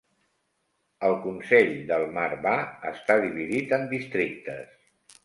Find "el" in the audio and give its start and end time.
1.09-1.17